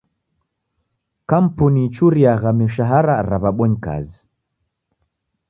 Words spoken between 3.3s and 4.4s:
w'abonyi kazi.